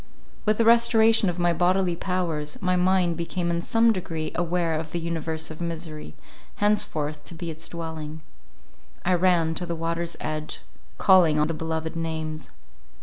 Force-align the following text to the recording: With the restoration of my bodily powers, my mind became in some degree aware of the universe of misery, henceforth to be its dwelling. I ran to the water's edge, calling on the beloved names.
With 0.45 0.57
the 0.57 0.65
restoration 0.65 1.29
of 1.29 1.37
my 1.37 1.53
bodily 1.53 1.95
powers, 1.95 2.59
my 2.59 2.75
mind 2.75 3.15
became 3.17 3.51
in 3.51 3.61
some 3.61 3.93
degree 3.93 4.31
aware 4.33 4.73
of 4.73 4.93
the 4.93 4.99
universe 4.99 5.51
of 5.51 5.61
misery, 5.61 6.15
henceforth 6.55 7.23
to 7.25 7.35
be 7.35 7.51
its 7.51 7.67
dwelling. 7.67 8.21
I 9.05 9.13
ran 9.13 9.53
to 9.53 9.65
the 9.67 9.75
water's 9.75 10.17
edge, 10.19 10.61
calling 10.97 11.39
on 11.39 11.45
the 11.45 11.53
beloved 11.53 11.95
names. 11.95 12.49